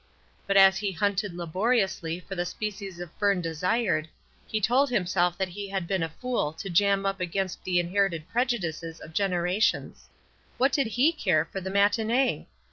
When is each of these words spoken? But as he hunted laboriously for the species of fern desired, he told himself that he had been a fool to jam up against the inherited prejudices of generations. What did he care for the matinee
But 0.47 0.57
as 0.57 0.77
he 0.79 0.91
hunted 0.93 1.35
laboriously 1.35 2.19
for 2.21 2.33
the 2.33 2.43
species 2.43 2.99
of 2.99 3.11
fern 3.19 3.39
desired, 3.39 4.09
he 4.47 4.59
told 4.59 4.89
himself 4.89 5.37
that 5.37 5.49
he 5.49 5.69
had 5.69 5.85
been 5.85 6.01
a 6.01 6.09
fool 6.09 6.53
to 6.53 6.71
jam 6.71 7.05
up 7.05 7.19
against 7.19 7.63
the 7.63 7.79
inherited 7.79 8.27
prejudices 8.27 8.99
of 8.99 9.13
generations. 9.13 10.09
What 10.57 10.71
did 10.71 10.87
he 10.87 11.11
care 11.13 11.45
for 11.45 11.61
the 11.61 11.69
matinee 11.69 12.47